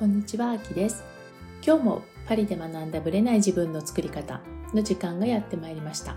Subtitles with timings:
[0.00, 1.04] こんにちは、あきです。
[1.62, 4.40] 今日もパリで学んだブレない自分の作り方
[4.72, 6.16] の時間がやってまいりました。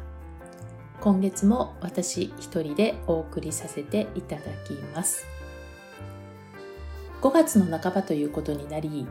[1.02, 5.26] 今月も私一人でお送りさせていただきます。
[7.22, 9.06] 5月の半ばということになり、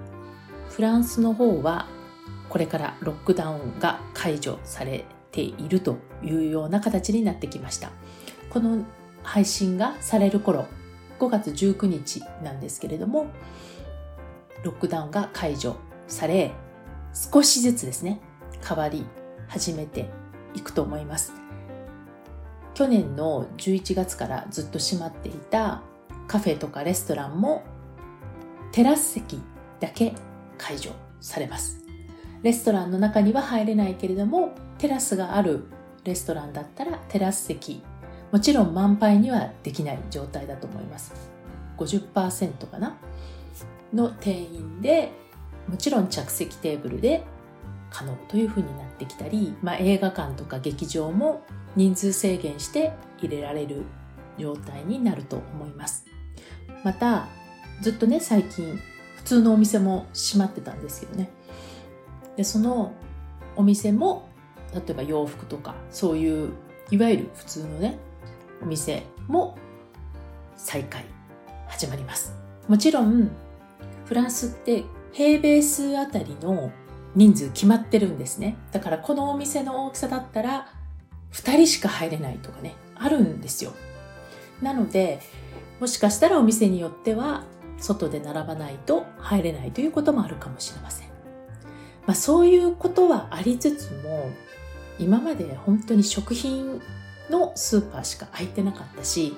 [0.70, 1.86] フランスの方は
[2.48, 7.90] これからロックダウンが解除されているというような形になってきました。
[8.48, 8.86] この
[9.22, 10.64] 配信がされる頃、
[11.18, 13.26] 5月19日なんですけれども、
[14.62, 15.76] ロックダウンが解除
[16.08, 16.52] され、
[17.12, 18.20] 少しずつですね、
[18.66, 19.06] 変わり
[19.48, 20.08] 始めて
[20.54, 21.32] いくと思います。
[22.74, 25.82] 去年の11月からずっと閉まっていた
[26.26, 27.62] カフェとかレストランも
[28.72, 29.42] テラス席
[29.80, 30.14] だけ
[30.56, 31.84] 解除されます。
[32.42, 35.66] レストランの中には入れないけれども、テラスがある
[36.04, 37.82] レストランだったらテラス席、
[38.32, 41.12] もちろん満杯にはできない状態だと思います。
[41.76, 42.96] 50%かな
[43.92, 45.12] の定員で、
[45.68, 47.24] もちろん着席テーブルで
[47.90, 51.42] 可能というふうになってきたり、まあ、映画館とか劇場も
[51.76, 53.84] 人数制限して入れられる
[54.38, 56.06] 状態になると思います。
[56.84, 57.28] また、
[57.80, 58.78] ずっとね、最近、
[59.16, 61.30] 普通のお店も閉まってたんですけどね。
[62.36, 62.92] で、その
[63.56, 64.28] お店も、
[64.74, 66.52] 例えば洋服とか、そういう、
[66.90, 67.98] いわゆる普通のね、
[68.62, 69.56] お店も
[70.56, 71.04] 再開
[71.68, 72.34] 始まります。
[72.68, 73.30] もちろん、
[74.12, 76.70] フランスって平米数あたりの
[77.14, 78.58] 人数決まってるんですね。
[78.70, 80.68] だからこのお店の大きさだったら
[81.32, 83.72] 2人しか入れないとかね、あるんですよ。
[84.60, 85.22] なので、
[85.80, 87.44] もしかしたらお店によっては
[87.78, 91.08] 外で並ばないと入れないということもあるかもしれません。
[92.06, 94.28] まあそういうことはありつつも、
[94.98, 96.82] 今まで本当に食品
[97.30, 99.34] のスーパーしか空いてなかったし、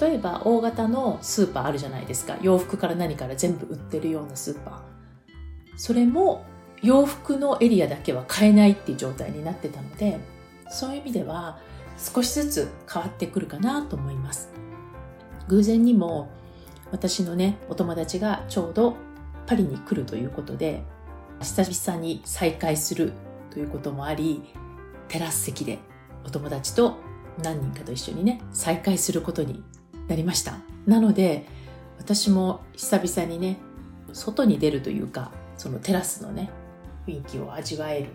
[0.00, 2.36] 例えば大型のスーパーあるじゃないですか。
[2.40, 4.74] 洋服から何から全部売ってるようなスーパー。
[5.76, 6.44] それも
[6.82, 10.20] 洋服のエリアだけは買えないっていう状態になってたので、
[10.70, 11.58] そういう意味では
[11.98, 14.50] 少しずつ変わってくるかなと思います。
[15.48, 16.30] 偶然にも
[16.90, 18.96] 私のね、お友達がちょうど
[19.46, 20.82] パリに来るということで、
[21.40, 23.12] 久々に再会する
[23.50, 24.42] ということもあり、
[25.08, 25.78] テラス席で
[26.24, 26.96] お友達と
[27.42, 29.62] 何人かと一緒にね、再会することに
[30.08, 30.58] なりました。
[30.86, 31.46] なので、
[31.98, 33.58] 私も久々にね、
[34.12, 36.50] 外に出るというか、そのテラスのね、
[37.06, 38.06] 雰囲気を味わえる。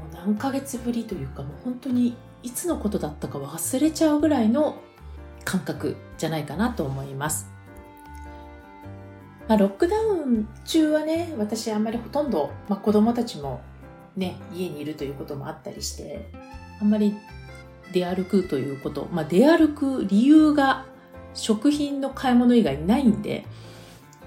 [0.00, 4.76] もう何ヶ月ぶりというか、もう本当にいつのことだったか忘れちゃうぐらいの
[5.44, 7.48] 感覚じゃないかなと思います。
[9.48, 13.60] まあ、ロックダウン中はね、私あんまりほとんど、まあ、子供たちも
[14.16, 16.30] ね、家にいるということもあったりして、
[16.80, 17.16] あんまり
[17.92, 20.86] 出歩くということ、まあ、出歩く理由が
[21.34, 23.46] 食品の買い物以外ないんで、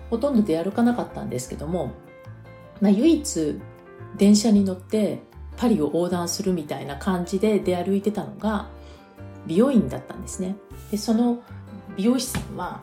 [0.09, 1.93] ほとんど出歩かなかったんですけども、
[2.81, 3.59] まあ、唯一
[4.17, 5.21] 電車に乗って
[5.57, 8.69] パリを横断するみたいな感じで出歩いてたのが
[9.47, 10.55] 美容院だったんですね。
[10.91, 11.41] で、その
[11.95, 12.81] 美容師さんは、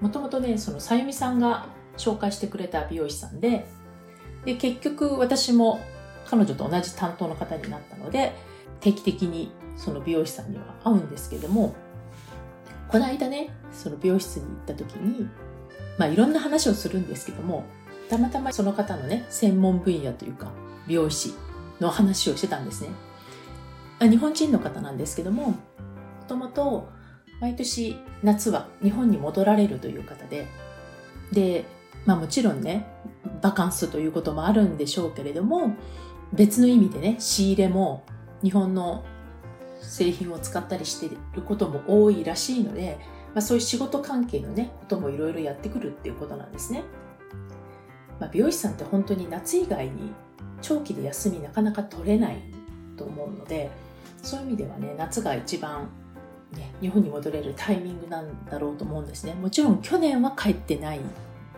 [0.00, 1.66] もともとね、そのさゆみさんが
[1.96, 3.66] 紹介してくれた美容師さんで、
[4.44, 5.80] で、結局私も
[6.26, 8.32] 彼女と同じ担当の方になったので、
[8.80, 11.74] 定期的にその美容師さんには会うんですけども、
[12.88, 15.28] この間ね、その美容室に行った時に、
[15.98, 17.64] まあいろんな話をするんですけども、
[18.08, 20.52] たまたまその方のね、専門分野というか、
[20.86, 21.34] 美容師
[21.80, 22.90] の話をしてたんですね。
[24.00, 25.54] 日本人の方なんですけども、も
[26.28, 26.88] ともと
[27.40, 30.46] 毎年夏は日本に戻られるという方で、
[31.32, 31.64] で、
[32.04, 32.86] まあもちろんね、
[33.42, 35.74] バカンスということもあるんでしょうけれども、
[36.32, 38.04] 別の意味でね、仕入れも
[38.42, 39.04] 日本の
[39.80, 42.98] 製品を使ったりしていることも多いらしいので、
[43.34, 46.84] まあ、そういう仕事関係のね、こともいろいろやってくるっていうことなんですね。
[48.18, 50.12] まあ、美容師さんって本当に夏以外に
[50.62, 52.38] 長期で休みなかなか取れない
[52.96, 53.70] と思うので、
[54.22, 55.88] そういう意味ではね、夏が一番
[56.52, 59.34] ね、日本に戻れるタイミングなんだろうと思うんですね。
[59.34, 61.00] もちろん去年は帰ってない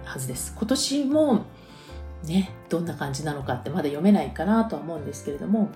[0.04, 0.54] はずです。
[0.56, 1.44] 今年も
[2.24, 5.68] ね、どんな感じなのかってまだ読めないかなとは思うんですけれども、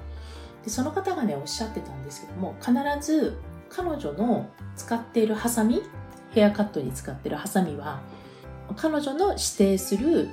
[0.64, 3.38] でその方がねおっしゃってたんですけども必ず
[3.68, 5.82] 彼女の使っているハサミ
[6.30, 8.00] ヘアカットに使ってるハサミは
[8.76, 10.28] 彼女の指定する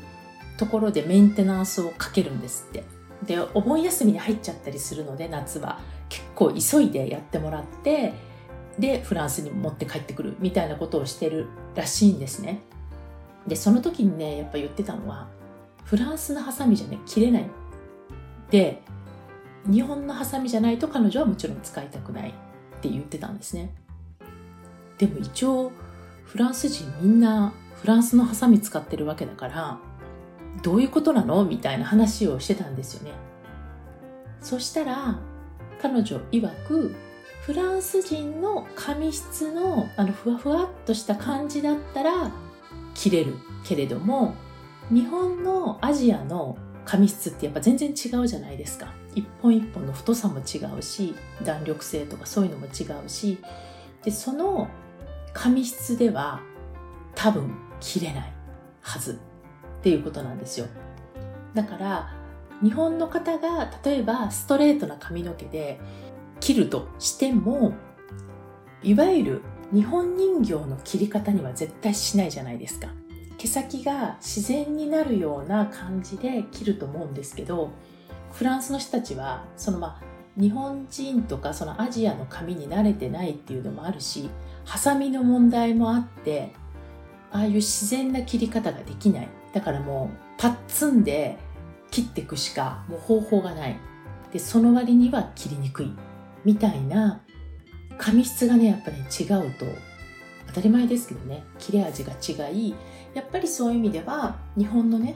[0.58, 2.84] ところでメンテナンスをかけるんですって。
[3.26, 5.80] でお盆休みに入っちゃったりするので夏は。
[6.10, 8.14] 結構急いでやってもらって
[8.80, 12.62] でフランスに持って帰ってくるみたいなことをしてるらしいんですね。
[13.46, 15.28] でその時にねやっぱ言ってたのは
[15.84, 17.50] フランスのハサミじゃね切れない。
[18.50, 18.82] で
[19.66, 22.34] 日本のハサミじゃないと彼女はもちろん使いたくないっ
[22.82, 23.74] て言ってたんですね。
[24.98, 25.72] でも一応
[26.26, 29.80] フランス人みんなフランスのハサミ使ってるわけだから
[30.62, 33.12] どういうことなのみたいな話をしてたんですよね。
[34.42, 35.20] そしたら、
[35.82, 36.96] 彼女曰く、
[37.42, 42.32] フランス人の髪質のあのふわふわっとした感じだったら
[42.94, 44.36] 切れるけれども
[44.92, 53.38] 日本のアジアの髪質ってやっぱ全然違うじゃないですか一本一本の太さも違うし弾力性とかそういうのも違うし
[54.04, 54.68] でその
[55.34, 56.42] 髪質では
[57.16, 58.34] 多分切れない
[58.82, 59.20] はず
[59.80, 60.68] っていうことなんですよ。
[61.54, 62.14] だから
[62.62, 65.80] 日本の方が例えばストレートな髪の毛で
[66.40, 67.74] 切るとしても
[68.84, 69.42] いわゆる
[69.74, 72.90] 日本人形の切り方には絶対しないじゃないですか。
[73.38, 77.72] 毛先が自然になるような感じで切ると思うんですけど
[78.32, 80.10] フランスの人たちはそのまあ
[80.40, 84.30] 日本人とかそのアジアの髪に慣れてないっていうのもあるし
[84.66, 86.54] ハサミの問題もあって
[87.32, 89.28] ああいう自然な切り方ができない。
[89.54, 91.38] だからもうパッツンで
[91.92, 93.78] 切っていくしかもう方法がない。
[94.32, 95.92] でその割には切りにくい
[96.46, 97.22] みたいな
[97.98, 99.66] 髪質がねやっぱり、ね、違うと
[100.48, 102.76] 当たり前ですけどね切れ味が違い
[103.14, 105.16] やっぱりそういう意味では日本のね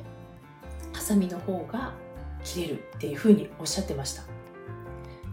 [0.92, 1.94] ハサミの方が
[2.44, 4.24] 切れるっていうふうにおっしゃってました。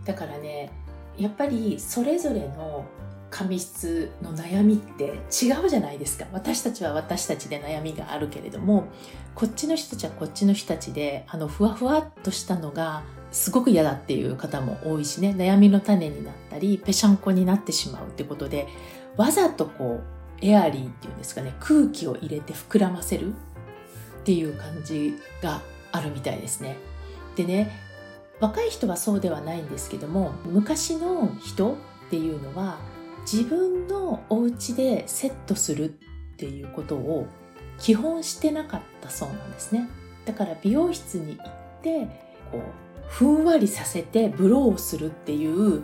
[0.05, 0.71] だからね
[1.19, 2.85] やっぱりそれぞれの
[3.31, 6.27] 髪質の悩みって違うじゃないですか。
[6.33, 8.89] 私たちは私たちで悩みがあるけれども
[9.35, 15.35] こっちの人たちはこっちの人たちであのふわふわっとしたのがすごく嫌だっていう方も多いしね。
[15.37, 18.67] 悩みの種になったりぺしゃんこになってしまうってことで
[19.17, 25.61] わざとこうエアリーっていうんですかね空気を入れて膨らませるっていう感じが
[25.93, 26.77] あるみたいですね。
[27.37, 27.71] でね
[28.41, 31.77] 若い人はそうではないんですけども昔の人っ
[32.11, 32.79] ていうのは
[33.31, 35.93] 自分のお家でセットするっ
[36.37, 37.27] ていうことを
[37.79, 39.89] 基本してなかったそうなんですね。
[40.25, 42.07] だから美容室に行って
[42.51, 42.61] こう
[43.09, 45.83] ふんわりさせてブローをするっていう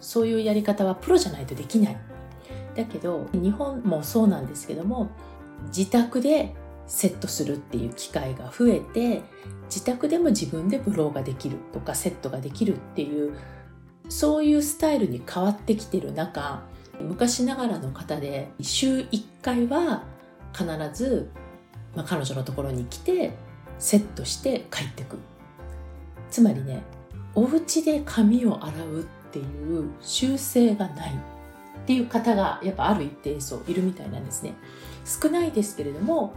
[0.00, 1.96] そういうやり方はプロじゃないとできない。
[2.74, 5.10] だけど日本もそうなんですけども
[5.66, 6.54] 自宅で
[6.86, 9.22] セットするっていう機会が増えて
[9.68, 13.36] 自宅でも自分でブローができるとかセットができるっていう
[14.08, 16.62] そういうスタイルに変わってきてる中
[17.00, 20.04] 昔ながらの方で週1回は
[20.52, 21.30] 必ず、
[21.94, 23.32] まあ、彼女のところに来て
[23.78, 25.18] セットして帰ってく。
[26.30, 26.82] つまりね
[27.34, 34.54] お家で髪を洗うっていう習性がないっていう方がやっぱある一定数いるみたいなんですね。
[35.04, 36.34] 少ないですけれども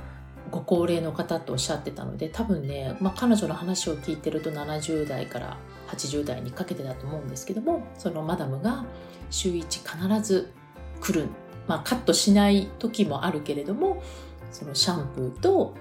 [0.51, 5.57] ご高齢の方とおっしゃってたので多分ね、まあ、彼女の話を聞いてると70代から
[5.87, 8.85] 80代にかけてだと思うんですけどもそのマダムが
[9.29, 9.61] 週1
[10.09, 10.51] 必ず
[10.99, 11.29] 来る、
[11.67, 14.03] まあ、カットしない時もあるけれども
[14.51, 15.73] そのシャンプーと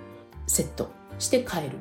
[0.47, 1.79] セットして帰る。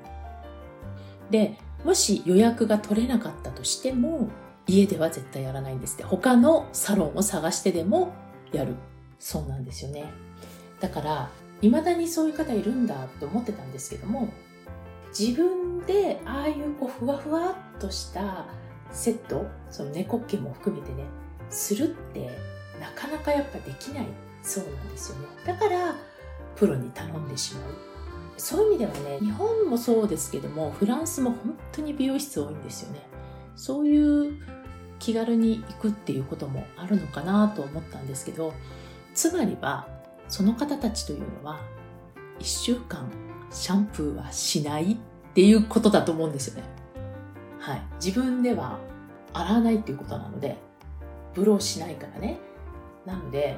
[1.29, 4.27] でもし予約が取れなかったとしても
[4.67, 6.03] 家では絶対やらないんですって。
[6.03, 8.13] 他のサロンを探してでも
[8.51, 8.75] やる。
[9.19, 10.11] そうなんですよね。
[10.79, 11.29] だから
[11.61, 14.29] 未だにそういう方いるんだと思ってたんですけども
[15.17, 18.45] 自分でああいうこうふわふわっとした
[18.91, 21.03] セットその猫っ毛も含めてね
[21.49, 22.29] するって
[22.79, 24.07] なかなかやっぱできない
[24.41, 25.27] そうなんですよね。
[25.45, 25.95] だから
[26.55, 27.71] プロに頼んでしまう。
[28.37, 33.01] そういう意味ではね日本もそうですけどもフランスも本当に美容室多いんですよね。
[33.55, 34.39] そういう
[34.99, 38.53] 気軽に行くっていうこともあるのかなと思ったんですけど
[39.13, 39.87] つまりは
[40.29, 41.59] その方たちというのは
[42.39, 43.09] 1週間
[43.51, 44.97] シャンプーはしないっ
[45.33, 46.63] ていうことだと思うんですよね。
[47.59, 47.81] はい。
[48.03, 48.79] 自分では
[49.33, 50.57] 洗わないっていうことなので、
[51.33, 52.39] ブローしないからね。
[53.05, 53.57] なので、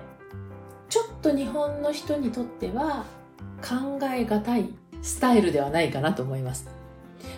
[0.89, 3.05] ちょっと日本の人にとっては
[3.61, 4.69] 考えがたい
[5.01, 6.67] スタイルではないかなと思います。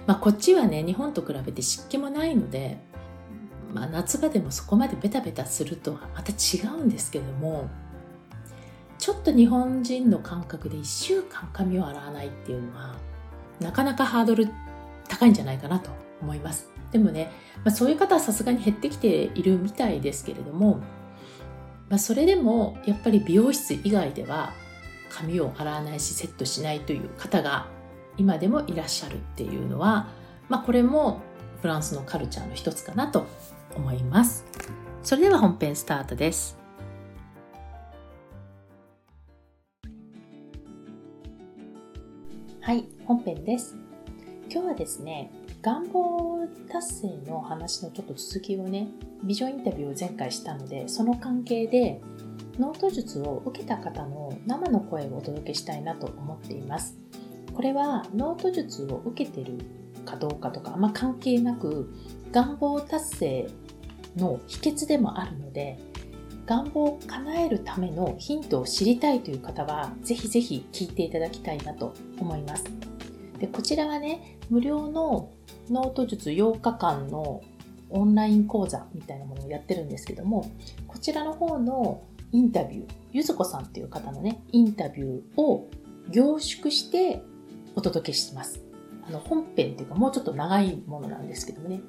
[0.07, 2.77] まあこっちはね、日本と比べて湿気もないので、
[3.73, 7.69] まあ夏場でもそこまでベタベタするとはまた違うんですけども、
[9.03, 12.95] ちょっと日本人の感覚で1週間髪を洗わないっていうのは
[13.59, 14.47] なかなかハードル
[15.09, 15.89] 高いんじゃないかなと
[16.21, 16.69] 思います。
[16.93, 17.29] でもね、
[17.65, 20.79] まあ、そういう方はさすがに減ってきているみたいですけれども、
[21.89, 24.53] まあ、それでもやっぱり美容室以外では
[25.09, 27.67] 髪を洗わないしセットしないという方が
[28.15, 30.07] 今でもいらっしゃるっていうのは、
[30.47, 31.19] まあ、これも
[31.61, 33.27] フランスのカルチャーの一つかなと
[33.75, 34.45] 思います。
[35.03, 36.62] それでは本編スタートです。
[42.65, 43.75] はい、本編です。
[44.49, 45.29] 今日はですね、
[45.61, 48.87] 願望達成の話のちょっと続きをね、
[49.21, 51.99] ビジョンインタビューを前回したので、その関係で、
[52.57, 56.97] ノート術を受けた方の生の声をお届けしたいなと思っています。
[57.53, 59.57] これはノート術を受けてる
[60.05, 61.93] かどうかとか、あんま、関係なく
[62.31, 63.49] 願望達成
[64.15, 65.79] の秘訣でもあるので
[66.45, 72.65] 願望を叶えるためのヒントを知りたいという方はぜひぜひ聞いていただきたいなと思います。
[73.39, 75.31] でこちらはね無料の
[75.69, 77.41] ノート術8日間の
[77.89, 80.51] オンライン講座みたいなものをやってるんですけども
[80.87, 85.69] こちらの方のインタビューゆずこさんっていう方のねインタビューを
[86.09, 87.21] 凝縮して
[87.75, 88.61] お届けします。
[89.07, 91.81] あの本編っていうかもうちょっと長いものなんですけどもね。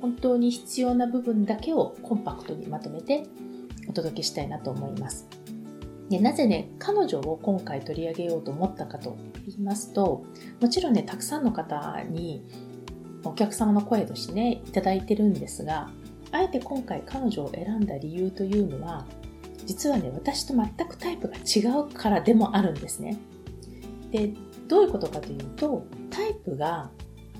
[0.00, 3.24] 本当に必要な部分だけをコンパクトにまとめて
[3.88, 5.28] お届けしたいなと思います。
[6.08, 10.24] でなぜね、彼女を今回取り上げようと思ったかと言いますと、
[10.60, 12.44] もちろんね、たくさんの方に
[13.24, 15.90] お客様の声としてね、いただいてるんですが、
[16.30, 19.06] あえて今回彼女を選んだ理由というのは、
[19.64, 23.18] 実はね、私と全くタイプが違うからでもあるんですね。
[24.10, 24.32] で、
[24.68, 26.90] どういうことかというと、タイプが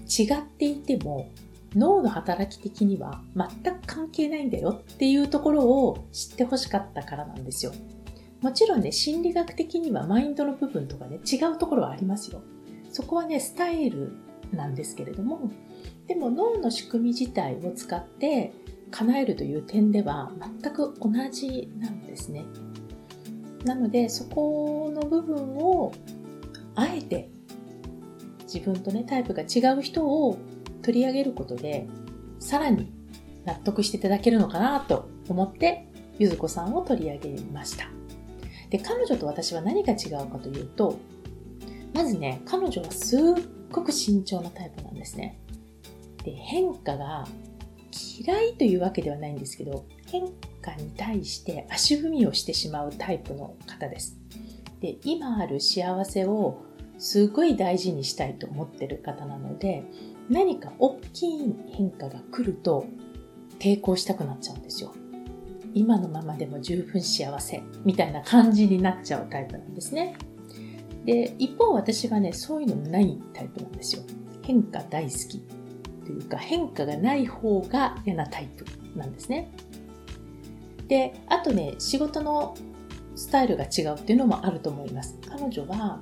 [0.06, 1.30] 違っていても、
[1.74, 7.72] 脳の働き的には全く関係ないんだよっていうところを知ってほしかったからなんですよ。
[8.40, 12.42] もちろんね、心理学的にはマインドの部分とかね、違うところはありますよ。
[12.90, 14.12] そこはね、スタイル
[14.52, 15.50] なんですけれども、
[16.06, 18.52] でも脳の仕組み自体を使って
[18.90, 22.44] 叶えるという点では全く同じなんですね。
[23.64, 25.92] なので、そこの部分を
[26.74, 27.30] あえて
[28.42, 30.36] 自分とね、タイプが違う人を
[30.82, 31.86] 取り上げることで、
[32.38, 32.92] さらに
[33.44, 37.88] 納得していただけるのかなと思って、ゆずこさんを取り上げました。
[38.70, 40.98] で、彼女と私は何が違うかというと、
[41.94, 43.20] まずね、彼女はすっ
[43.70, 45.38] ごく慎重なタイプなんですね。
[46.24, 47.26] で、変化が
[48.18, 50.24] 嫌いというわけではないんですけど、変
[50.60, 54.18] 化に対して足踏みをしてしまうタイプの方です。
[54.80, 56.62] で、今ある幸せを
[56.98, 59.84] すごい大事にしたいと思ってる方なので、
[60.28, 62.86] 何か大きい変化が来ると
[63.58, 64.92] 抵抗したくなっちゃうんですよ。
[65.74, 70.16] 今のままでも十分幸せみたいな感じになっちゃうタイプなんですね。
[71.04, 74.02] で、一方私はね、そういうのないタイプなんですよ。
[74.42, 75.40] 変化大好き
[76.04, 78.64] というか変化がない方が嫌なタイプ
[78.96, 79.52] なんですね。
[80.88, 82.54] で、あとね、仕事の
[83.14, 85.18] スタイルが違うっていうのもあると思います。
[85.28, 86.00] 彼女は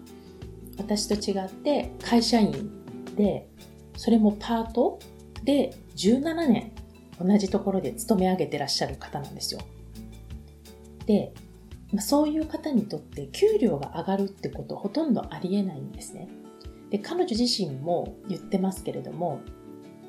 [0.79, 2.71] 私と違って会社員
[3.17, 3.49] で
[3.97, 4.99] それもパート
[5.44, 6.73] で17年
[7.20, 9.61] 同じところで勤め上げてらっしゃる方なんですよ。
[11.06, 11.32] で、
[11.92, 16.28] まあ、そういう方にとって給料が上がるってことほとんどありえないんですね。
[16.90, 19.40] で、彼女自身も言ってますけれども、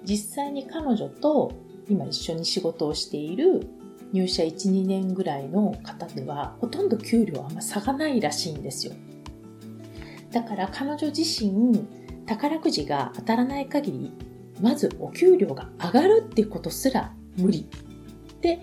[0.04, 1.52] 実際に彼女と
[1.90, 3.68] 今一緒に仕事をしている
[4.14, 8.94] 入社1、2年ぐらいの方ではほとんど給料はあんま差がないらしいんですよ。
[10.32, 11.86] だから彼女自身
[12.32, 14.12] 宝くじが当たらない限り、
[14.62, 18.62] まずお給料が上がるっていうことすら無理って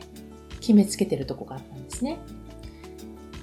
[0.60, 2.18] 決めつけてるとこがあったんですね。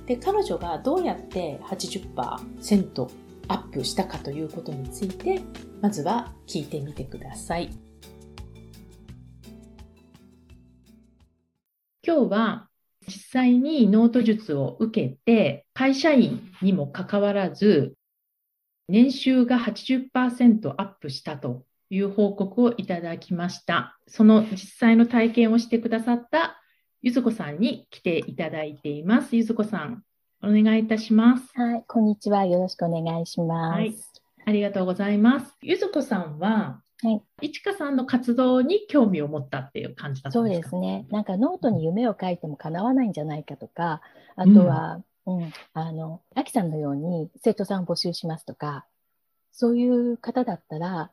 [0.08, 3.08] で、彼女がどうやって80%
[3.48, 5.42] アップしたかということについて、
[5.80, 7.70] まずは聞いてみてください。
[12.04, 12.68] 今日は
[13.08, 17.94] 実際にノート術を受けて、会社員にもかかわらず、
[18.88, 23.98] 年収が80%アップしたという報告をいただきました。
[24.08, 26.62] その実際の体験をしてくださった
[27.02, 29.36] ゆずこさんに来ていただいています。
[29.36, 30.04] ゆずこさん、
[30.44, 31.52] お願いいたします。
[31.56, 32.46] はい、こんにちは。
[32.46, 33.76] よろしくお願いします。
[33.76, 33.96] はい、
[34.46, 35.58] ありがとうございます。
[35.62, 37.12] ゆずこさんは、は
[37.42, 40.70] い、いちかさんの活動に興味を持ったっていう感じだったんですか？
[40.70, 41.08] そうですね。
[41.10, 44.02] なんかノートに夢を書いても叶わないんじゃないかとか、
[44.36, 48.86] あとは、うん、うんあの、アキさんのように生徒さんを募集しますとか、
[49.52, 51.12] そういう方だったら、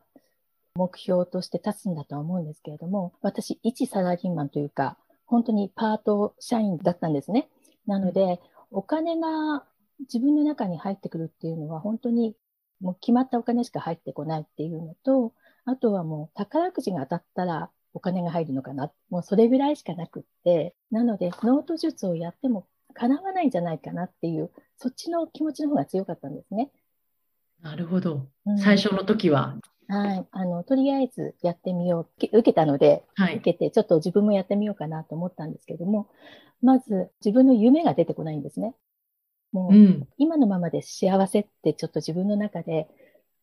[0.75, 7.49] 目標として立つんだとは思うんですけれども、私、一サラリーマンというか、本当にパート社員だったんですね。
[7.87, 8.41] なので、
[8.71, 9.65] お金が
[10.01, 12.35] 自分の中に入ってくるっていうのは、本当に
[12.81, 15.33] もう決まったお金しか入ってこないっていうのと、
[15.65, 18.91] あとはもう宝くじが当たったらお金が入るのかな。
[19.11, 26.71] もうそれぐらいしかなくって、なので、ノート術をやっても叶わないんじゃないかなっていう、そっちの気持ちの方が強かったんですね。
[27.63, 28.27] なるほど。
[28.47, 29.57] うん、最初の時は？
[29.89, 30.27] はい。
[30.31, 32.09] あの、とりあえずやってみよう。
[32.17, 36.09] 受けたので、はい、受けて、ちょっと自分もやってみようかなと思ったんですけども、
[36.63, 38.75] まず自分の夢が出てこないんですね。
[39.53, 42.89] もう、うん、今のままで幸せってちょっと自分の中で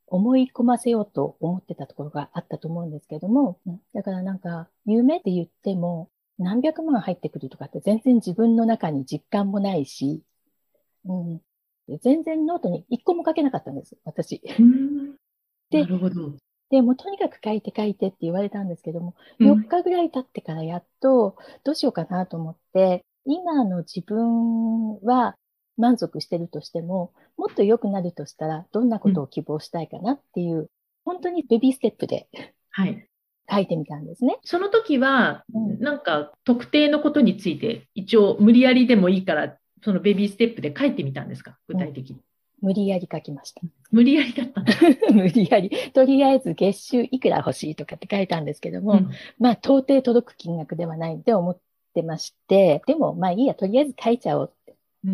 [0.07, 3.59] 思い込ませようと思ってたところがあったと思うんですけども、
[3.93, 10.23] だからなんか、夢って言っても、何百万入ってくるとかって全然自分の中に実感もないし、
[11.05, 11.41] うん、
[12.01, 14.41] 全然ノートに一個も書けなかったんです、私。
[14.59, 15.15] うん
[15.69, 16.33] でなるほど。
[16.71, 25.35] で、もうとにかく書いて書いてって言われたんですけども、うん4日ぐらい経ってからやっとどうしようかなと思って、今の自分は
[25.77, 30.69] 満足してるとしても、もっと良くなるとしたら、どんなことを希望したいかなっていう、
[31.05, 32.27] 本当にベビーステップで
[32.71, 33.08] はい。
[33.51, 34.37] 書いてみたんですね。
[34.43, 41.57] その時は、うんなんか特定のことについて、一応無理やりでもいいから、そのベビーステップで書いてみたんですか？
[41.67, 42.17] 具体的に。
[42.61, 43.61] 無理やり書きました。
[43.91, 44.61] 無理やりだった。
[45.13, 45.69] 無理やり。
[45.93, 51.57] とりあえず月収いくら欲しいとかって書いたんですけども、うんまあ到底届く金額ではないって思っ
[51.93, 54.75] てまして、でもまあいいや、とりあえず書いちゃおうって。
[55.05, 55.11] うん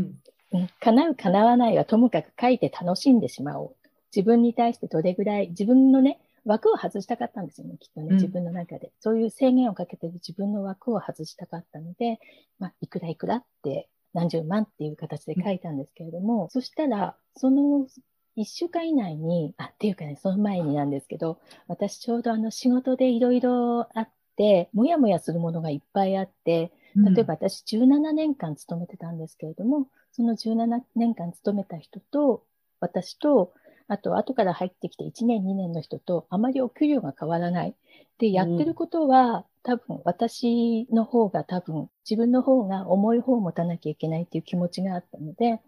[0.53, 3.75] うん叶う叶わないはともかく書いて楽しんでしまおう。
[4.15, 8.13] 自分に対してどれぐらい、自分のね、枠を外したかったんですよね、きっとね、うん。
[8.15, 8.91] 自分の中で。
[8.99, 12.19] そういう制限をかけてる自分の枠を外したかったので、
[12.59, 17.87] まあ、いくらいくらって何十万っていう形で書いたんですけれども、そしたら、その
[18.35, 32.43] 一週間以内に、あ、っていうかね、その前になんですけど、私ちょうどあの仕事でいろいろあって、もやもやするものがいっぱいあって、例えば、私17年間勤めてたんですけれども、その17年間勤めた人と、
[32.79, 33.53] 私と、
[33.87, 37.75] あと後から入ってきて1年、2年の人と、あまりお給料が変わらない。
[38.17, 45.59] で、やってることは、多分私の方が多分、自分の方が重い方を持たなきゃいけないっていう気持ちがあったので、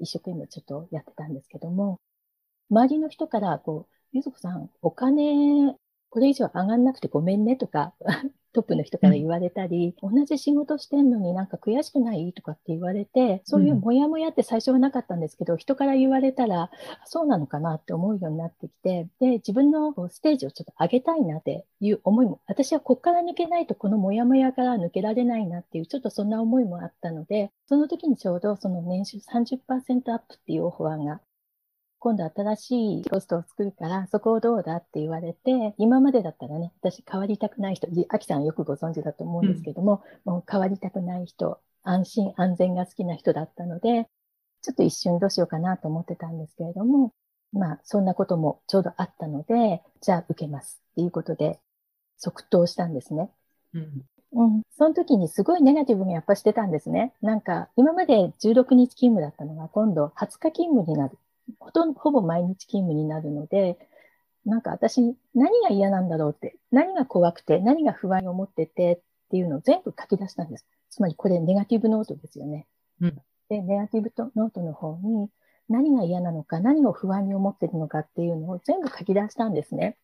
[0.00, 2.00] 一生懸命ちょっとやってたんですけども、
[2.70, 5.74] 周りの人から、こう、ゆずこさん、お金、
[6.10, 7.94] これ以上上がんなくてごめんねとか、
[8.52, 16.70] トップの人から言われたり、同じ仕事してんのになんか悔しくないとかって言われて、そういうモヤモヤって最初はなかったんですけど、人から言われたら、
[17.04, 31.20] そうなのかなって思うようになってきて、で、自分のステージをちょっと上げたいなっていう思いも、私はここから抜けないとこのモヤモヤから抜けられないなっていう、ちょっとそんな思いもあったので、その時にちょうどその年収30%アップっていうオファーが
[32.00, 44.08] 今度新しいポストを作るから、そこをどうだって言われて、今までだったらね、私変わりたくない人、アキさんよくご存知だと思うんですけども、もう変わりたくない人、安心安全が好きな人だったので、
[44.62, 47.12] ちょっと一瞬どうしようかなと思ってたんですけれども、
[47.52, 51.60] まあそんなこともちょうどあったので、じゃあ受けますっていうことで
[52.16, 53.30] 即答したんですね。
[53.74, 54.62] うんうん。
[54.76, 57.14] その時にすごいネガティブにやっぱしてたんですね。
[57.22, 61.18] なんか、今まで16日勤務だったのが、今度20日勤務になる。
[61.58, 63.78] ほとんど、ほぼ毎日勤務になるので、
[64.44, 70.66] なんか私、何が嫌なんだろうって、何が怖くて、何が不安に思っててっていうのを全部書き出したんです。
[70.90, 72.66] つまりこれネガティブノートですよね。
[73.00, 75.30] うんで、ネガティブノートの方に、
[75.68, 79.96] 何が嫌なのか、何を不安に思ってるのかっていうのを全部書き出したんですね。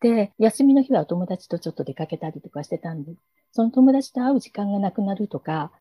[0.00, 3.14] で、休みの日はお友達とちょっと出かけたりとかしてたんで、
[3.52, 5.72] その友達と会う時間がなくなるとか、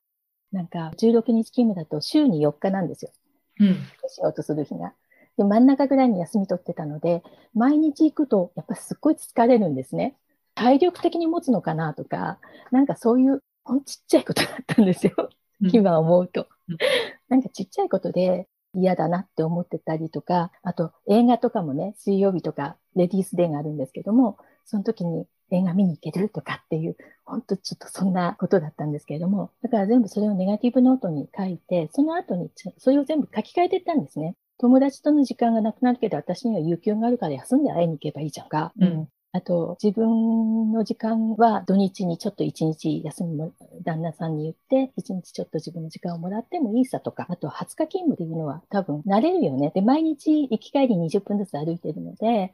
[0.51, 3.11] なんか16日勤務だと週に4日なんですよ。
[3.61, 3.75] うん
[4.09, 4.93] 仕事する日が。
[5.37, 10.15] で、真ん中ぐらいに休み取ってたので、毎日行くと、やっぱすっごい疲れるんですね。
[10.55, 12.39] 体力的に持つのかなとか、
[12.71, 15.13] なんかそういう、ほんちっちゃいことだったんですよ。
[15.17, 15.31] うん
[15.71, 16.77] 今思うとうん。
[17.29, 34.35] なんかちっちゃいことで嫌だなって思ってたりとか、あと映画とかもね、水曜日とかレディースデーがあるんですけども、その時に映画見に行けるとかっていう、本当ちょっとそんなことだったんですけれども、だから全部それをネガティブノートに書いて、その後にちそれを全部書き換えていったんですね。
[34.57, 38.73] 友達との時間がなくなるけど、私には有給があるから休んで会いに行けばいいじゃんか。
[38.79, 49.71] うんあと、自分の時間は土日にちょっと一日休みも旦那さんに言って、一日ちょっと自分の時間をもらってもいいさとか、あと20日勤務っていうのは多分慣れるよね。
[49.73, 52.53] で、毎日行き帰り20分ずつ歩いてるので、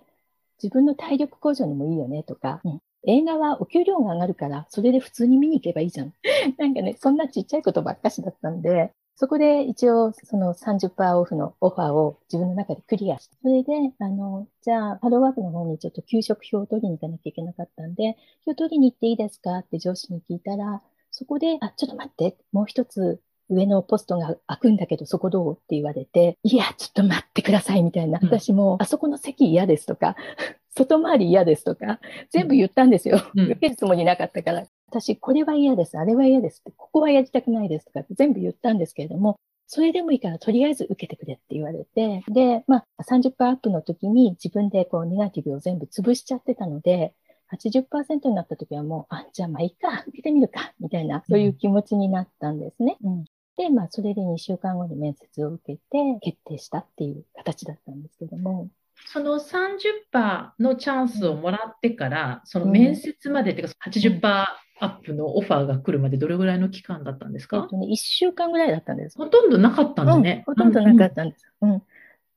[0.61, 6.13] 自分の体力向上にもいいよねとか、うん映画はお給料が上がるから、それで普通に見に行けばいいじゃん。
[6.57, 28.19] なんかね、そんなちっちゃいことばっかしだったんで、そこで一応その30%オフのオファーを自分の中でクリアして、それで、あの、じゃあ、ハローワークの方にちょっと給食表を取りに行かなきゃいけなかったんで、表取りに行っていいですかって上司に聞いたら、そこで、あ、ちょっと待って、もう一つ上のポストが開くんだけど、そこどうって言われて、いや、ちょっと待ってくださいみたいな。
[28.21, 30.15] うん私も、あそこの席嫌ですとか、
[30.75, 33.19] 外回り嫌ですとか、全部言ったんですよ。
[33.35, 34.65] うん受けるつもりなかったから。
[34.89, 47.13] 私、これは嫌です、あれは嫌ですって、ここはやりたくないですとかって全部言ったんですけれども、それでもいいからとりあえず受けてくれって言われて、で、まあ30%アップの時に自分でこうネガティブを全部潰しちゃってたので、
[47.51, 52.97] 80%になった時はもう、あ、じゃあまあいいか、受けてみるか、みたいな、そういう気持ちになったんですね。
[53.03, 53.25] うん
[53.57, 58.69] で、まあそれで2週間後に面接を受けて決定したっていう形だったんですけども、
[59.05, 64.45] その30%のチャンスをもらってから、その面接までっていうか80%
[64.79, 69.17] アップのオファーが来るまでどれぐらいの期間だったんですか、えっとね、1週間ぐらいだったんです。
[69.17, 70.43] ほとんどなかったんだね。
[70.47, 71.45] うん、ほとんどなかったんです。
[71.61, 71.83] うん、うん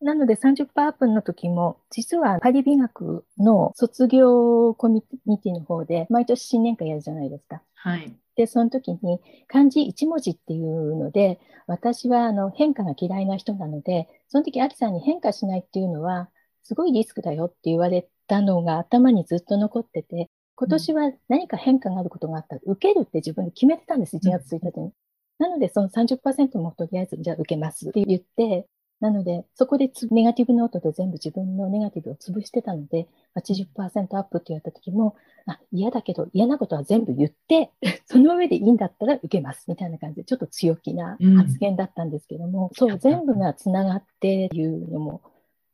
[0.03, 7.61] なので30%アップの時も、実はパリ美学の卒業コミュニティの方で、毎年新年会やるじゃないですか。
[7.75, 8.17] はい。
[8.40, 16.31] で、その時に漢字1文字っていうので、私はあの変化が嫌いな人なので、その時、アキさんに変化しないっていうのは、
[16.62, 24.92] すごいリスクだよって言われたのが頭にずっと残ってて、今年は何か変化があることがあったら、受けるって自分で決めてたんです、1月1日に。
[25.38, 28.66] なので、その30%もとりあえず、じゃあ受けますって言って、
[29.01, 37.71] なので、そこでネガティブノートで全部自分のネガティブを潰してたので、80%アップって言われた時も、あ、嫌だけど嫌なことは全部言って、
[38.05, 39.65] その上でいいんだったら受けます。
[39.69, 45.23] みたいな感じで、ちょっと強気な発言だったんですけども、うん、そう、全部が繋がっていうのも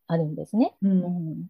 [0.07, 0.77] あるんですね。
[0.83, 1.47] うん、うん、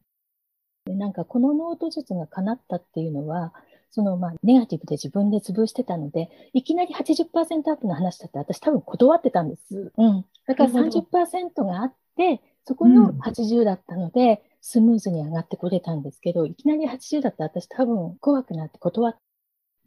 [0.87, 3.53] でなんか、このノート術が叶ったっていうのは、
[3.91, 9.93] そのまあネガティブで自分で潰してたので、いきなり80%アップの話だって私多分断ってたんです。
[9.97, 10.25] うん。
[10.47, 19.21] だから30%があって、そこの80だったので、スムーズに上がってこれたんですけど、いきなり80だったら私多分怖くなって断って。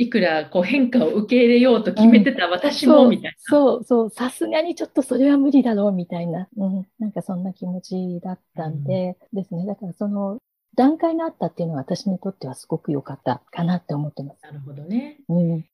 [0.02, 3.38] いくらこう変化を受け入れようと決めてた私も、みたいな。
[3.38, 9.66] そうそう、さすがにちょっとそれは無理だろうみたいな、うん、なんかそんな気持ちだったんで、うん、ですね。
[9.66, 10.40] だからその
[10.80, 14.44] 段階があったっていうのは私にとってはすごく良かったかなって思ってます。
[14.44, 15.18] なるほどね。
[15.28, 15.66] うん、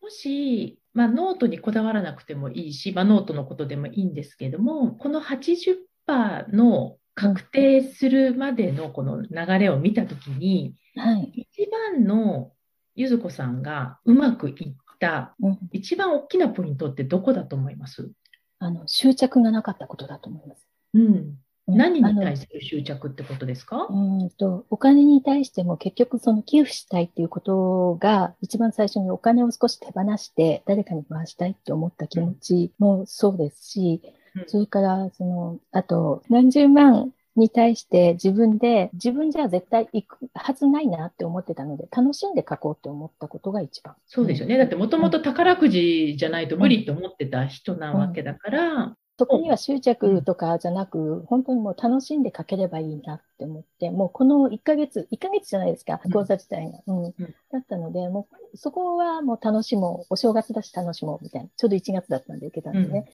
[0.00, 12.52] もし、まあ、ノートにこだわらなくてもいいし、まあ、ノートのことでもいいんですけども、この80%の確定するまでのこの流れを見たときに、はい、一番の
[12.94, 15.34] ゆずこさんがうまくいった
[15.72, 18.12] 一番大きなポイントってどこだと思います？
[18.60, 20.66] あの執着がなかったことだと思います。
[20.94, 21.34] うん、
[21.76, 23.86] 何に対する執着ってことですか？
[23.88, 34.02] うんとお金に対しても結局その寄付したいっていうことが一番最初にお金を少し手放して誰かに回したいって思った気持ちもそうですし、
[34.36, 43.94] うん、それからそのあと何十万に対して自分で、自分じゃ絶対行くはずないなって思ってたので、楽しんで書こうって思ったことが一番。
[44.08, 44.58] そうですよね。
[44.58, 56.78] だってもともと宝くじじゃないと無理って思ってた人なわけだから、うんうん、そこには執着とかじゃなく、本当にもう楽しんで書ければいいなって思って、もうこの1ヶ月、1ヶ月じゃないですか、講座自体が。
[56.86, 57.14] うん。
[57.52, 61.50] だったので、もうそこはもう楽しもう、お正月だし楽しもうみたいな。
[61.54, 63.12] ちょうど1月だったんで受けたんでね。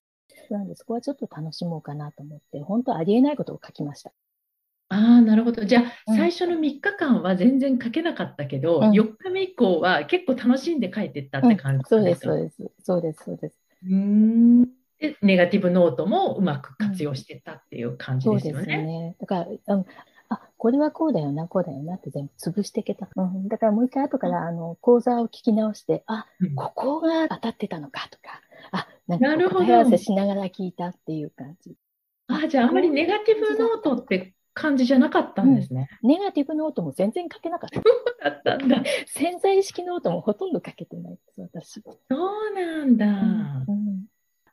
[0.49, 4.13] なんで、そこはちょっと楽しもうかなと思って、本当ありえないことを書きました。
[4.87, 5.65] ああ、なるほど。
[5.65, 12.71] じゃあ、うん、最初の3日間は全然書けなかったけど、うん、4日目以降は結構楽しんで書いてったって感じですか、うん、そうです、そうです。
[12.79, 13.55] そうです、そうです。
[13.89, 18.59] うんで、ネガティブノートもうまく活用してたっていう感じですよね。
[18.59, 19.15] そうですね。
[19.19, 19.85] だから、うん、
[20.29, 23.07] あ、これはこうだよな、こうだよなって全部潰していけた。
[23.15, 31.75] うん、だからもう一回後から、あの、講座を聞き直して、あ、ここが当たってたのかとか、あ、なんか答え合わせしながら聞いたっていう感じ。
[32.27, 35.87] あ、じゃああんまりネガティブノートって感じじゃなかったんですね。
[36.03, 37.81] うん、ネガティブノートも全然書けなかった。
[38.29, 38.83] だったんだ。
[39.05, 41.81] 潜在意識ノートもほとんど書けてないです、私。
[41.81, 43.05] そうなんだ。
[43.05, 43.86] うん、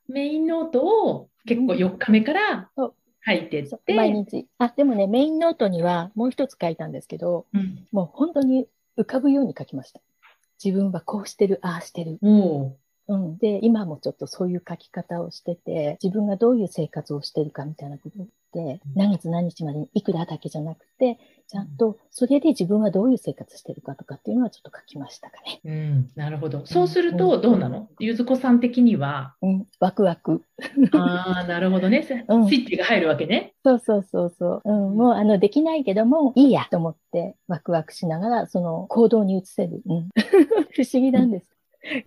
[0.09, 4.47] メインノートを結構4日目から書いてって、毎日。
[4.59, 7.47] あ、でもね、メインノートにはもう一つ書いたんですけど、
[7.93, 8.67] もう本当に
[8.99, 10.01] 浮かぶように書きました。
[10.63, 12.19] 自分はこうしてる、ああしてる。
[12.23, 12.77] うん、
[13.39, 25.61] で、今もちょっとそういう書き方をしてて、自分がどういう生活をしてるかみたいなことって、何月何日までにいくらだけじゃなくて、ちゃんとそれで自分はどういう生活してるかとかっていうのはちょっと書きましたかね。
[25.65, 26.65] うん、なるほど。
[26.65, 29.35] そうするとどうなの、ゆずこさん的には？
[29.43, 30.43] うん、ワクワク。
[30.93, 32.03] ああ、なるほどね。
[32.09, 33.53] スイッチが入るわけね。
[33.65, 34.73] そうそうそうそう。
[34.73, 39.83] うん、もうあの、できないけども、いいやと思ってワクワクしながら、その行動に移せる。
[39.87, 40.09] うん、
[40.73, 41.54] 不思議なんです。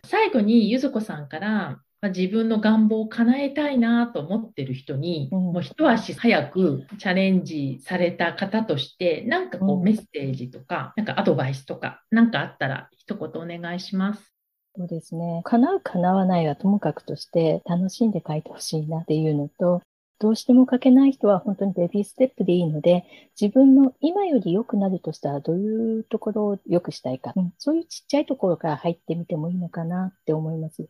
[0.05, 14.33] 最後にゆずこさんから、まあ、自分の願望を叶えたいなと思ってる人に、うん、もう一足早くチャレンジされた方として、なんかこうメッセージとか、なんかアドバイスとか、なんかあったら一言お願いします。
[14.75, 15.41] そうですね。
[15.43, 19.81] 叶う叶わないはともかくとして楽しんで書いてほしいなっていうのと、
[20.19, 23.05] どうしても書けない人は本当にベビーステップでいいので、
[23.39, 30.87] 自分の今より良くなるとしたらどういうところを良くしたいか、うん、そういうちっちゃいところから入ってみてもいいのかなって思います。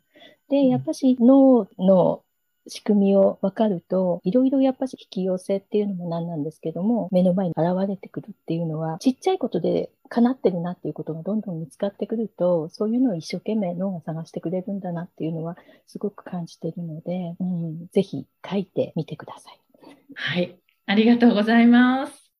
[0.50, 2.24] で、やっぱし脳の
[2.68, 19.60] 仕組みを分かると、いろいろやっぱし引き寄せっていうのもなんなんですけども、目の前に現れてくるっていうのは、ちっちゃいことで叶ってるなっていうことがどんどん見つかってくると、そういうのを一生懸命脳が探してくれるんだなっていうのはすごく感じているので、うん、ぜひ書いてみてください。
[20.16, 20.58] はい。
[20.86, 22.32] ありがとうございます。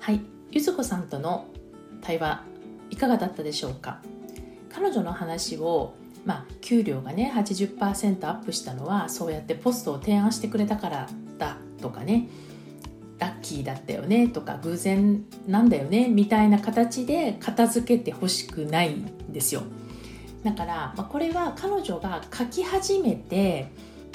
[0.00, 0.20] はい。
[0.52, 1.46] ゆずこさんとの
[2.00, 2.44] 対話
[2.90, 4.00] いかがだったでしょうか？
[4.72, 5.94] 彼女の話を
[6.26, 11.08] まあ、給料がね80%アップしたのはそうやってポストを提案してくれたから
[11.38, 12.28] だとかね。
[13.18, 19.62] ラッキーだったよねとか偶然なんだよねみたいな形で片付けてほしくないんですよ。
[20.44, 23.68] だから、まあ、これは彼女が書き始めて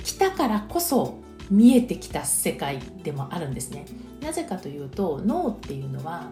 [0.04, 1.18] きたからこそ
[1.50, 3.86] 見えてきた世界でもあるんですね。
[4.22, 6.28] なぜかというと脳っていうのは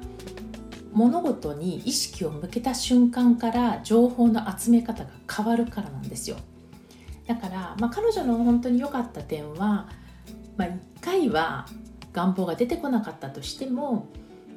[0.92, 6.38] 物事に意識を向けた瞬間から情報の集め方が変わるからなんですよ。
[7.28, 9.88] だから、まあ、彼女の本当に良かった点は、
[10.58, 11.68] まあ、1回は
[12.12, 14.08] 願望が出てこなかったとしても、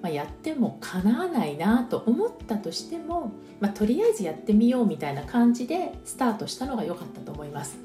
[0.01, 7.77] まあ、やっても叶わないなと思ったとしても、まあ、とりあえずやってみようみたいな感じでスタートしたのが良かったと思います。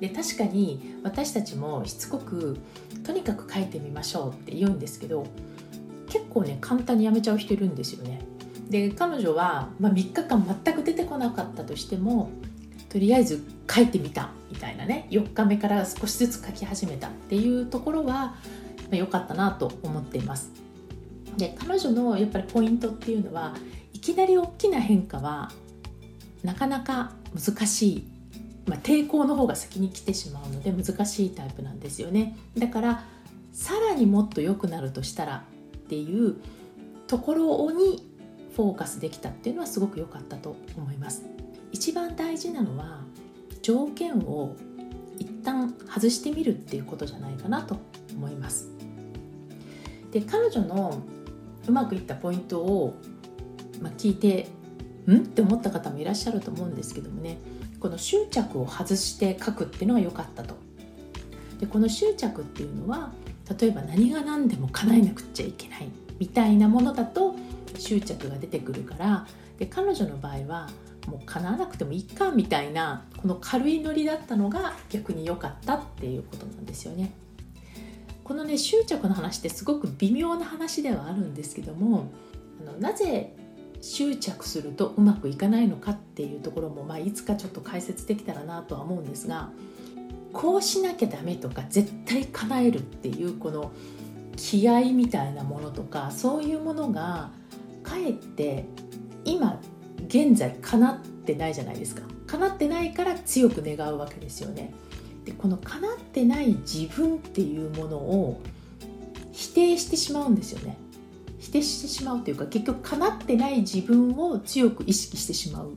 [0.00, 2.58] で確かに私たちもしつこく
[3.04, 5.26] とにかく書いてみましょうって言うんですけど
[6.10, 8.20] 結構ね簡単にやめちゃう人いるんですよね。
[8.68, 12.30] で彼女は、まあ、3日間全く出てこなかったとしても
[12.88, 15.06] とりあえず書いてみたみたいなね。
[15.10, 18.34] 4日目から少しずつ書き始めたっていうところは
[18.90, 20.50] 良、まあ、かったなと思っています。
[21.36, 23.54] で彼女のやっぱりポイントっていうのは
[23.92, 25.50] いきなり大きな変化は
[26.42, 28.04] なかなか難しい、
[28.66, 32.36] まあ、抵抗の方が先に来てしまうので難しいタイプなんですよね。
[32.56, 33.04] だから
[33.52, 35.44] さらにもっと良くなるとしたら
[35.90, 36.36] っていう
[37.08, 38.08] ところに
[38.54, 41.24] フォーカスできたっていうのはすごく良かったと思います。
[41.72, 43.00] 一番大事なのは
[43.60, 44.54] 条件を
[45.18, 47.76] 一旦外してみるっていうことじゃないかなと
[48.14, 48.68] 思います。
[50.12, 51.02] で彼女の
[51.66, 52.94] うまくいったポイントを、
[53.82, 54.46] まあ、聞いて
[55.08, 55.16] ん？
[55.16, 57.38] って思った方もいらっしゃると思うんですけどもね。
[57.80, 60.54] この執着を外して書くっていうのが良かったと。
[61.58, 63.12] でこの執着っていうのは
[63.58, 67.34] 例えば何が何でも叶えなくちゃいけないみたいなものだと
[67.78, 69.26] 執着が出てくるから
[69.58, 70.68] で彼女の場合は
[71.06, 77.12] もう叶わなくてもいいかみたいなこの軽いノリだったのが逆に良かったっていうことなんですよね。
[78.22, 82.12] このね執着の話ってすごく微妙な話ではあるんですけども
[82.60, 83.34] あのなぜ
[83.80, 89.50] 執着するとうまくいかないのかっていうところも、まあ、いつかちょっと解説できたらなとは思うんですが
[90.32, 93.72] こうしなきゃダメとか絶対叶えるっていうこの
[94.36, 97.30] 気合みたいなものとかそういうものが
[97.82, 98.64] かえって
[99.24, 99.60] 今
[100.06, 102.02] 現在叶ってないじゃないですか。
[102.26, 104.72] 叶ってないから強く願うわけですよね。
[105.24, 108.40] でこの叶ってない自分っていうものを
[109.32, 110.76] 否定してしまうんですよね。
[111.38, 115.76] 否定してしまうというか結局叶ってない自分を強く意識してしまう。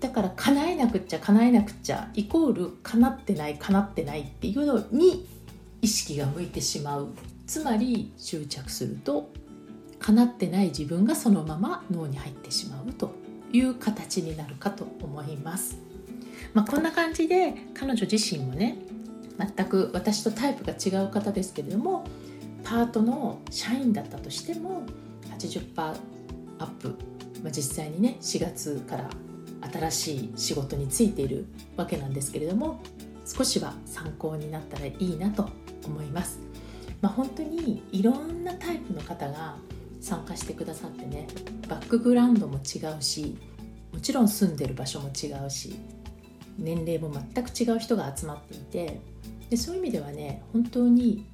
[0.00, 5.26] だから叶えなくっちゃ叶えなくっちゃイコール叶ってない叶ってないっていうのに
[5.80, 7.08] 意識が向いてしまう
[7.46, 9.30] つまり執着すると
[9.98, 13.12] 叶ってない自分がそのまま脳に入ってしまうと
[13.52, 15.78] いう形になるかと思います。
[16.52, 18.78] まあ、こんな感じで彼女自身もね
[19.38, 22.04] 全く私とタイプが違う方ですけれども
[22.64, 24.82] パートの社員だったとしても
[25.38, 25.94] 80%
[26.58, 26.88] アップ、
[27.42, 29.10] まあ、実際にね4月から
[29.72, 32.80] 新しい仕事に就いているわけなんですけれども
[33.24, 35.48] 少しは参考になったらいいなと
[35.84, 36.40] 思います。
[37.00, 39.56] まあ、本当にいろんなタイプの方が
[40.00, 41.26] 参加してくださってね
[41.68, 43.36] バックグラウンドも違うし
[43.92, 45.76] もちろん住んでる場所も違うし
[46.58, 49.00] 年齢も全く違う人が集まっていて
[49.50, 51.26] でそういう意味ではね本当に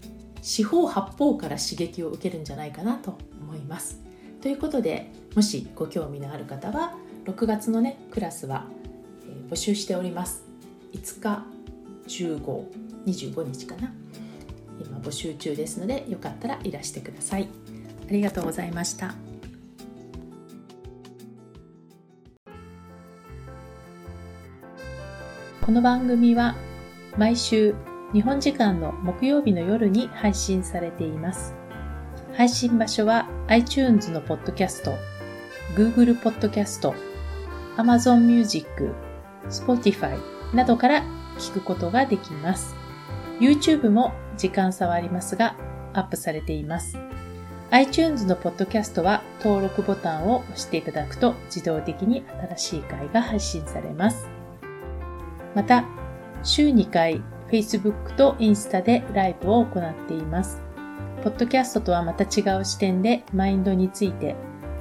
[0.43, 4.01] 四方八方から刺激を受けるんじゃないかなと思います。
[4.41, 8.67] ということでもしご興味のある方は6月のねクラスは、
[9.25, 10.45] えー、募集しております。
[10.93, 11.45] 5日
[12.07, 13.93] 1525日かな。
[14.81, 17.49] 今募集中ですのでよかったらいらしてください。
[18.09, 19.15] ありがとうございました。
[25.65, 26.57] この番組は
[27.17, 27.75] 毎週
[28.13, 31.55] 日本時間の木曜日の夜に配信されています。
[32.37, 34.95] 配信場所は iTunes のポッドキャスト
[35.77, 36.95] Google ポッドキャスト
[37.77, 38.93] Amazon Music、
[39.49, 40.19] Spotify
[40.55, 41.03] などから
[41.39, 42.75] 聞くことができます。
[43.41, 45.57] YouTube も時間差はありますが、
[45.95, 46.99] アップされています。
[47.71, 52.23] iTunes のポッドキャストは登録ボタンを押していただくと自動的に
[52.55, 54.29] 新しい回が配信されます。
[55.55, 55.85] また、
[56.43, 60.61] 週2回 Facebook とインスタでライブを行っています。
[61.23, 64.35] ポッドキャストとはまた違う視点でマインドについて